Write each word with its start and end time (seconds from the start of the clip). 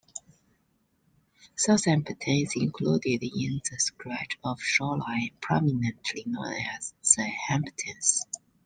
Southampton 1.55 2.33
is 2.33 2.55
included 2.55 3.21
in 3.21 3.61
the 3.69 3.77
stretch 3.77 4.39
of 4.43 4.59
shoreline 4.59 5.29
prominently 5.41 6.23
known 6.25 6.55
as 6.75 6.95
The 7.03 7.29
Hamptons. 7.47 8.25